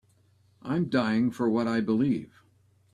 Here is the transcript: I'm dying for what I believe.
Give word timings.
I'm 0.63 0.85
dying 0.89 1.29
for 1.29 1.47
what 1.47 1.67
I 1.67 1.79
believe. 1.79 2.41